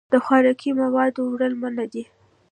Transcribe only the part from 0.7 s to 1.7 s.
موادو وړل